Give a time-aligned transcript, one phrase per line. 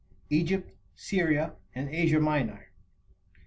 [0.31, 2.69] EGYPT, SYRIA, AND ASIA MINOR.